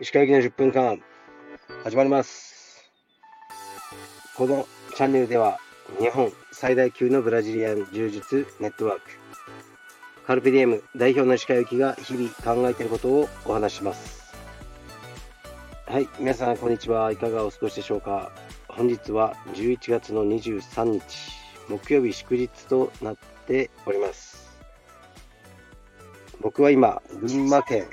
[0.00, 1.02] 石川行きの10分間
[1.82, 2.88] 始まります。
[4.36, 5.58] このチャンネルでは
[5.98, 9.02] 日本最大級のブラジリアン柔術ネットワーク
[10.24, 14.32] カルペディエム代表の石川行きが日々考えていることをお話します。
[15.86, 17.10] はい皆さんこんにちは。
[17.10, 18.30] いかがお過ごしでしょうか。
[18.68, 21.02] 本日は11月の23日
[21.68, 23.16] 木曜日祝日となっ
[23.46, 24.37] ております。
[26.40, 27.86] 僕は今群馬県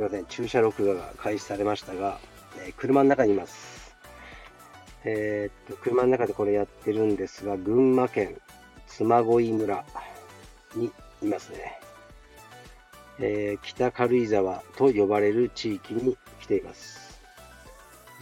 [0.00, 2.18] すいません、駐車録画が開始されましたが、
[2.58, 3.94] えー、車の中にいます。
[5.04, 8.40] えー、っと、車の中でこれやってるんですが、群馬県
[8.86, 9.84] 嬬恋村
[10.74, 10.90] に
[11.22, 11.78] いますね。
[13.18, 17.20] えー、北軽井沢と呼ばれる地域に来ています。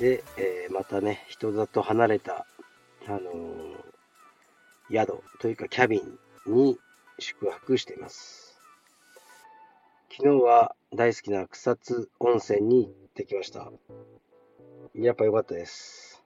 [0.00, 2.44] で、えまたね、人里離れた、
[3.06, 3.20] あの
[4.90, 6.78] 宿というかキャビンに
[7.20, 8.47] 宿泊しています。
[10.20, 13.70] 昨日は大好きな草津温泉に行ってきました。
[14.96, 16.24] やっぱ良かったです。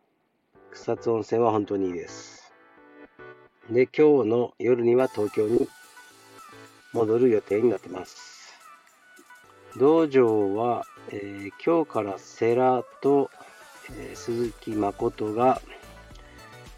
[0.70, 2.54] 草津温泉は本当にいいです。
[3.68, 5.68] で、今日の夜には東京に
[6.94, 8.54] 戻る予定になってます。
[9.76, 13.30] 道場は、えー、今日から世良と、
[13.90, 15.60] えー、鈴木誠が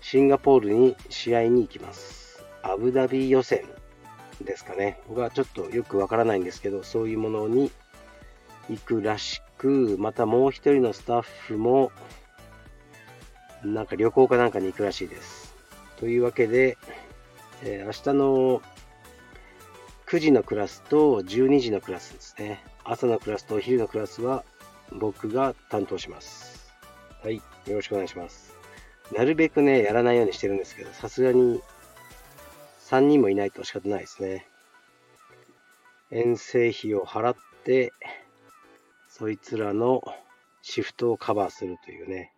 [0.01, 2.45] シンガポールに試合に行きます。
[2.63, 3.65] アブダビ予選
[4.43, 4.99] ですかね。
[5.09, 7.71] 僕はちょっとよくわからないんですけど、そういうものに
[8.69, 11.93] 行くらしく、またもう一人のスタッフも、
[13.63, 15.55] なんか旅行かなんかに行くらしいです。
[15.97, 16.77] というわけで、
[17.63, 18.63] えー、明日の
[20.07, 22.63] 9時のクラスと12時のクラスですね。
[22.85, 24.45] 朝のクラスとお昼のクラスは
[24.93, 26.73] 僕が担当します。
[27.23, 27.37] はい。
[27.37, 28.55] よろしくお願いします。
[29.17, 31.63] なるべくね、やらないようにしてるんですけど、さすがに
[32.85, 34.47] 3人もいないと仕方ないですね。
[36.11, 37.93] 遠征費を払って、
[39.09, 40.03] そいつらの
[40.61, 42.33] シフトをカバーするというね。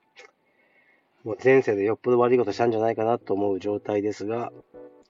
[1.25, 4.53] もう前世でよっぽど悪いことしたんじゃないかなと思う状態ですが、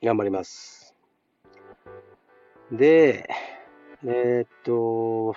[0.03, 0.95] 頑張ります。
[2.73, 3.29] で、
[4.07, 5.37] えー、っと、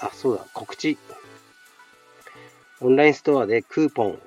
[0.00, 0.96] あ、そうだ、告知。
[2.80, 4.18] オンラインストアでクーポン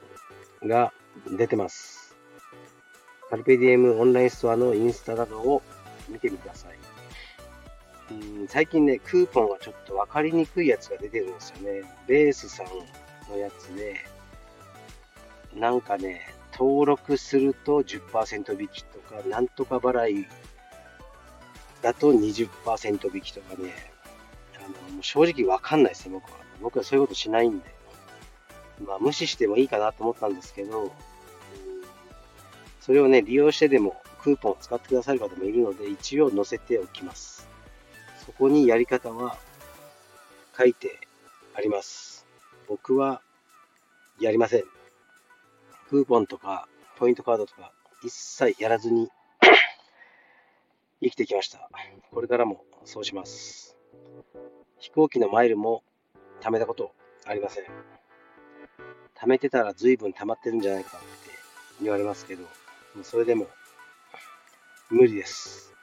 [0.67, 0.91] が
[1.37, 2.00] 出てます。
[3.31, 5.61] カルペディエムオンラインストアのインスタなどを
[6.09, 6.75] 見てみてください。
[8.11, 11.83] うん最近ね、クーポンがちょっと分かりにくいやつが出てるんですよね。
[12.07, 12.65] ベースさん
[13.31, 14.01] のやつで、
[15.55, 20.27] なんかね、登録すると10%引きとか、なんとか払い
[21.81, 23.71] だと20%引きとかね、
[24.57, 26.37] あのもう正直わかんないですね、僕は。
[26.61, 27.65] 僕はそういうことしないんで。
[28.85, 30.91] まあ、無視してもいいかなと思ったんですけど、
[32.81, 37.47] それをね、利用してでもクーポンを使ってくださる方もいるので、一応載せておきます。
[38.25, 39.37] そこにやり方は
[40.57, 40.99] 書いて
[41.55, 42.25] あります。
[42.67, 43.21] 僕は
[44.19, 44.63] やりません。
[45.89, 47.71] クーポンとかポイントカードとか
[48.03, 49.09] 一切やらずに
[51.01, 51.69] 生きてきました。
[52.11, 53.77] これからもそうします。
[54.77, 55.83] 飛行機のマイルも
[56.39, 56.93] 貯めたこと
[57.25, 57.65] ありません。
[59.15, 61.07] 貯めてたら随分貯まってるんじゃないかって
[61.81, 62.43] 言われますけど、
[63.03, 63.47] それでも
[64.89, 65.73] 無理です。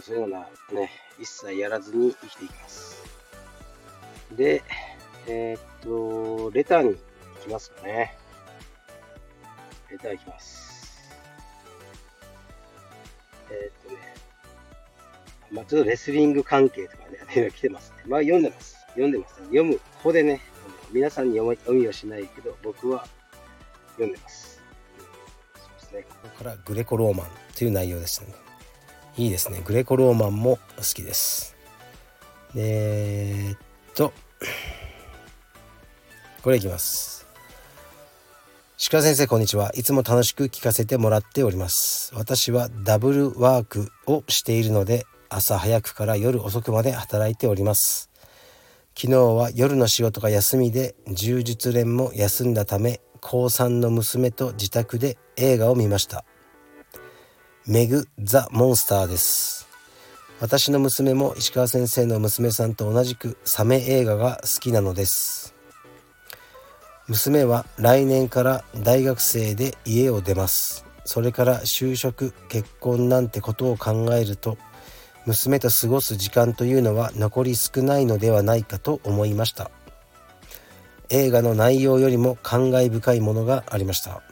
[0.00, 3.02] そういうのはね、一切やらずに生きていきます。
[4.32, 4.62] で、
[5.26, 6.96] えー、っと、レターに行
[7.42, 8.16] きますかね。
[9.90, 11.12] レター行きます。
[13.50, 13.98] えー、っとね、
[15.50, 17.04] まあ、ちょっとレスリング関係とか
[17.36, 18.04] ね、 来てますね。
[18.06, 18.78] まあ読んでます。
[18.88, 19.46] 読んでます、ね。
[19.46, 20.40] 読む方でね、
[20.90, 23.06] 皆さんに読みはしないけど、僕は
[23.92, 24.51] 読んでます。
[25.92, 27.26] ねここからグレコローマン
[27.56, 28.28] という内容ですね。
[29.18, 29.60] いいですね。
[29.64, 31.54] グレコローマンも好きです。
[32.56, 33.58] えー、っ
[33.94, 34.12] と
[36.42, 37.26] これいきます。
[38.90, 39.70] 鹿先生こんにちは。
[39.74, 42.12] いつも楽しく聞かせてもらっております。
[42.14, 48.10] 私はダブルワークをしているので朝早くから夜遅くまで働いております。
[48.98, 56.24] 昨日は夜の仕事が休みで柔術連も休んだため高3の娘と自宅で映画を見ました。
[57.66, 59.68] メグ・ザ・モンスターです。
[60.40, 65.54] 私の娘も石川先生の娘さんと同じくサメ映画が好きなのです。
[67.06, 70.84] 娘は来年から大学生で家を出ます。
[71.04, 74.58] それから就職結婚なんてことを考えると
[75.26, 79.70] 娘と過ごす時間というのは残り少ないのではないかと思いました。
[81.12, 84.22] 映画の内容よりも感慨深いものがありました。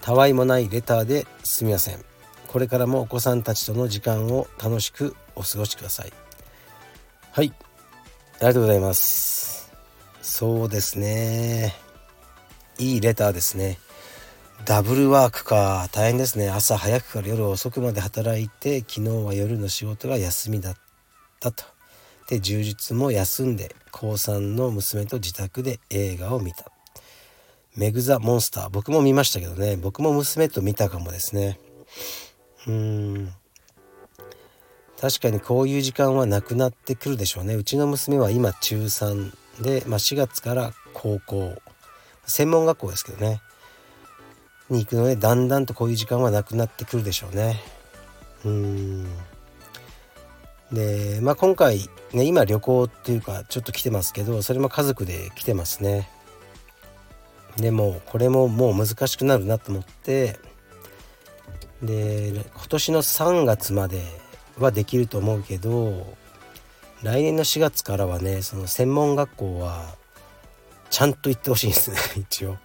[0.00, 2.04] たわいもないレターですみません。
[2.46, 6.12] これからもお子さんたちとの時間を楽しくお過ごしください。
[7.32, 7.52] はい。
[8.36, 9.72] ありがとうございます。
[10.22, 11.74] そうですね。
[12.78, 13.78] いいレターですね。
[14.64, 15.88] ダブルワークか。
[15.90, 16.50] 大変ですね。
[16.50, 20.76] 朝早くから夜遅くまで働いて昨日は夜の仕事が休みだっ
[21.40, 21.64] たと。
[22.32, 26.72] で充実も休んで高3の娘と自宅で映画を見た。
[27.76, 28.70] メグ・ザ・モンスター。
[28.70, 29.76] 僕も見ましたけどね。
[29.76, 31.60] 僕も娘と見たかもですね。
[32.66, 33.34] うーん。
[34.98, 37.54] 確かにこういう時間はなくなってくるでしょうね。
[37.54, 39.30] うちの娘は今中3
[39.60, 41.52] で、まあ、4月から高校。
[42.24, 43.42] 専門学校ですけどね。
[44.70, 47.60] に行くのでだんだんとこういう時間はなくなってくるでしょうね。
[48.46, 49.06] うん。
[50.72, 56.08] でまあ今回ね今旅行っていうかちょっと来てますけどそれも家族で来てますね。
[57.56, 60.38] でもこれももう難しくなるなと思って
[61.82, 64.02] で今年の3月まで
[64.58, 66.16] はできると思うけど
[67.02, 69.96] 来年の4月からはねその専門学校は
[70.88, 72.56] ちゃんと行ってほしいんですね 一応。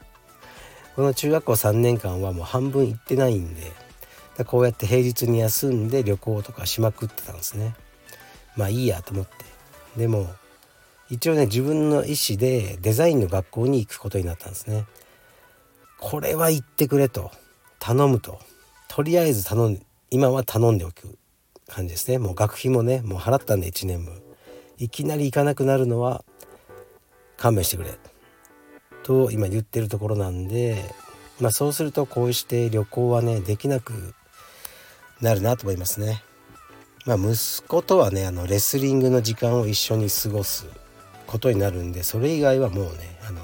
[0.95, 3.71] この中学校3年間はもう半分行ってないんで
[4.45, 7.75] こうやって平日に休んで旅行とかしまくってたんですね。
[8.57, 9.31] まあいいやと思って。
[9.95, 10.27] でも
[11.09, 14.85] 一応ね自分の意思でデザインの学校に行くことになったんですね。
[15.99, 17.31] これは行ってくれと。
[17.79, 18.39] 頼むと。
[18.87, 21.17] とりあえず頼ん今は頼んでおく
[21.67, 22.17] 感じですね。
[22.17, 24.21] もう学費もねもう払ったんで1年分。
[24.77, 26.23] いきなり行かなくなるのは
[27.37, 27.97] 勘弁してくれ。
[29.03, 30.83] と今言ってるところなんで
[31.39, 34.13] まあそうするとこうして旅行はねできなく
[35.21, 36.23] なるなと思いますね。
[37.07, 40.67] まあ息子とはねあのレスリングの時間を一緒に過ごす
[41.25, 43.41] ことになるんでそれ以外はもうねあの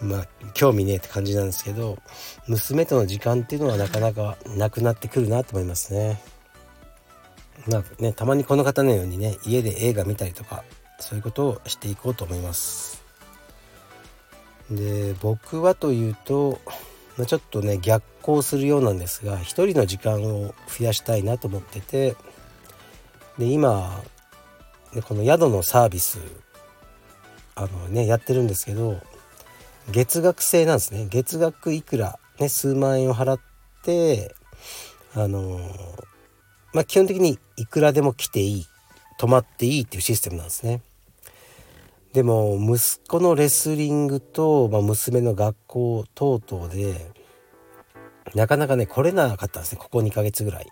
[0.00, 1.98] まあ興味ねえって感じなんですけど
[2.46, 6.20] 娘との時間っていうのはなかなかなくなってくるなと思いますね。
[7.68, 10.62] まあねたまにこの方のようにね家で映画見たりとか
[11.00, 13.04] そういうことをしていこうと思います。
[14.70, 16.60] で僕はというと、
[17.16, 22.16] まあ、ちょっとね逆行するようなんですが一人の時間を増やしたいなと思ってて
[23.38, 24.02] で今
[24.94, 26.18] でこの宿のサービス
[27.54, 29.00] あのねやってるんですけど
[29.90, 31.06] 月額制なんですね。
[31.08, 33.40] 月額いくら、ね、数万円を払っ
[33.84, 34.34] て
[35.14, 35.60] あの
[36.72, 38.66] まあ基本的にいくらでも来ていい
[39.18, 40.82] 泊まっていいっていうシステムなんですね。
[42.16, 47.12] でも息子のレスリングと、まあ、娘の学校等々で
[48.34, 49.78] なかなかね来れなかったんですね。
[49.78, 50.66] ここ2ヶ月ぐらい。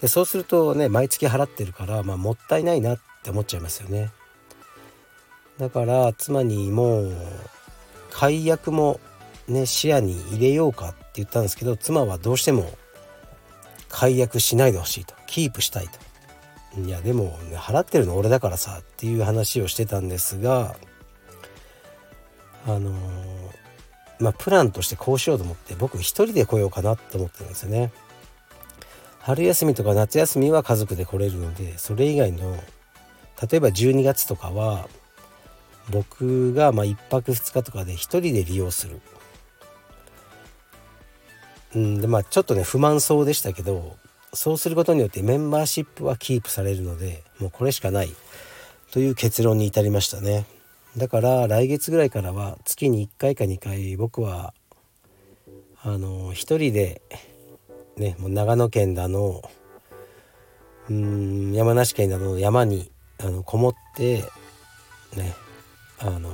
[0.00, 4.08] でそうするとね毎月払ってるから、まあ、もったいないなって思っちゃいますよね。
[5.58, 7.14] だから妻にもう
[8.10, 9.00] 解約も
[9.46, 12.70] ね視野に入れようかって言ったんですけど妻はどうしても
[13.90, 15.14] 解約しないでほしいと。
[15.26, 16.07] キープしたいと。
[16.76, 20.76] いやでも、ね、払ってるの俺だからさっていう話をしてたんですが
[22.66, 22.92] あの、
[24.20, 27.92] まあプランとしてこうしようと思って僕一人で来ようかなと思ってるんですよね。
[29.20, 32.52] 春休みとか夏休みは家族で来れるのでそれ以外の
[33.50, 34.88] 例えば12月とかは
[35.90, 39.00] 僕がま1泊2日とかで1人で利用する。
[41.74, 43.96] うんでまあちょっとね不満そうでしたけど
[44.32, 48.14] そうすることによってメンバーシップはキープされるのでもうこれしかない。
[48.90, 50.46] という結論に至りましたね。
[50.96, 54.54] だから来月ぐらいからは月に1回か2回僕は
[55.82, 57.02] あの一人で
[57.96, 59.42] ねもう長野県だの
[60.88, 64.24] うん山梨県などの山にあのこもって
[65.16, 65.34] ね
[65.98, 66.30] あの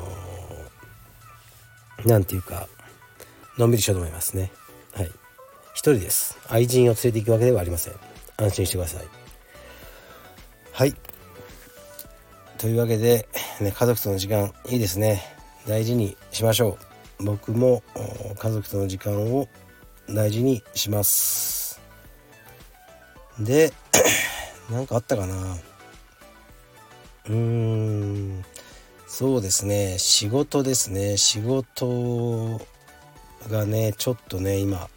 [2.07, 2.69] なんていうか
[3.59, 4.53] のんびりしようと思いますね。
[4.95, 5.11] はい。
[5.75, 6.39] 一人です。
[6.49, 7.95] 愛人を連れて行くわけではありません。
[8.37, 9.05] 安心してください。
[10.73, 10.95] はい。
[12.59, 13.29] というわけで、
[13.61, 15.23] ね、家族との時間いいですね。
[15.67, 16.79] 大事にしましょ
[17.21, 17.25] う。
[17.25, 17.83] 僕も
[18.39, 19.49] 家族との時間を
[20.09, 21.81] 大事にします。
[23.41, 23.73] で
[24.71, 25.59] 何かあったかな。
[27.27, 28.45] うーん。
[29.09, 29.99] そうですね。
[29.99, 31.17] 仕事ですね。
[31.17, 32.61] 仕事
[33.51, 34.89] がねちょっとね今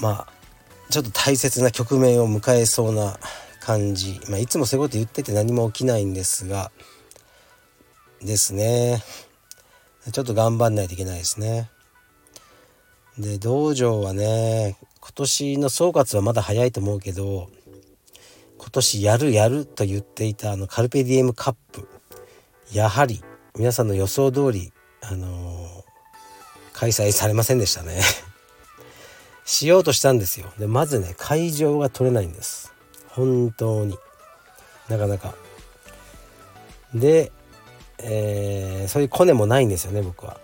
[0.00, 0.32] まあ
[0.90, 3.18] ちょっと大切な局面を迎えそうな
[3.60, 6.70] 感じ、まあ、いつもそういうこと言ってて何も起きないんですが。
[8.20, 9.02] ですね。
[10.12, 11.70] ちょっと頑張んないといけないですね。
[13.18, 17.50] で道場はね今年の総括はまだ早いと思うけど
[18.58, 21.88] 今年やるやると言っていたあのカルペディエムカップ。
[22.72, 23.22] やはり
[23.56, 24.72] 皆さんの予想通り
[25.02, 25.82] あのー、
[26.72, 28.00] 開催されませんでしたね。
[29.52, 30.50] しようとしたんですよ。
[30.58, 32.72] でまずね会場が取れないんです。
[33.10, 33.98] 本当に。
[34.88, 35.34] なかなか。
[36.94, 37.30] で、
[37.98, 40.40] えー、そういうコネもないんですよね僕は。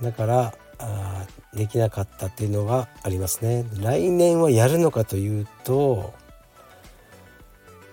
[0.00, 3.66] だからあできなかったっていうのがありますね。
[3.78, 6.14] 来年はやるのかというと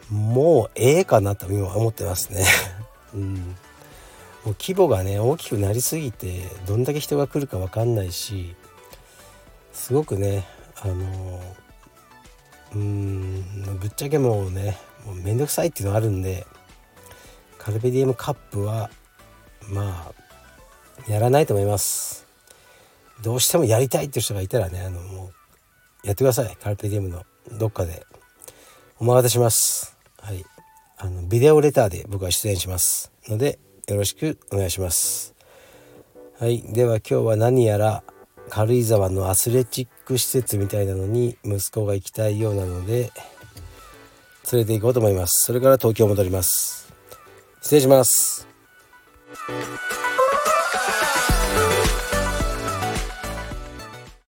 [0.10, 2.46] もうええかなと今思ってますね。
[3.14, 3.34] うん。
[4.46, 8.56] もう規模がね大きくなりすぎてどんだけ人が来るか分かんないし
[9.74, 10.46] すごくね
[10.82, 11.42] あの
[12.74, 16.48] うーんぶっちゃけもうねもうめんどくさいっていうのがあるんで
[17.58, 18.90] カルペディエムカップは
[19.70, 20.12] ま
[21.08, 22.26] あやらないと思います。
[23.22, 25.32] どうしてもやりたいっていう人がいたらねあのも
[26.04, 26.58] うやってください。
[26.62, 27.24] カルペディエムの
[27.58, 28.06] どっかで。
[29.00, 29.98] お任せします。
[30.20, 30.46] はい。
[30.98, 33.12] あのビデオレターで僕は出演します。
[33.28, 35.34] のでよろしくお願いします。
[36.40, 36.62] はい。
[36.62, 38.04] では今日は何やら
[38.50, 43.12] 軽井沢のアスレチック施設みたいなのに息子が行きたいようなので
[44.52, 45.44] 連れて行こうと思います。
[45.44, 46.94] それから東京戻ります。
[47.62, 48.48] 失礼します。